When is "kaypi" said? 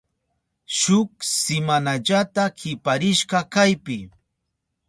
3.53-3.97